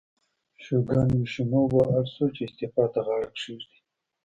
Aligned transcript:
شوګان 0.63 1.09
یوشینوبو 1.17 1.79
اړ 1.97 2.05
شو 2.13 2.25
چې 2.35 2.41
استعفا 2.45 2.85
ته 2.93 2.99
غاړه 3.05 3.29
کېږدي. 3.37 3.77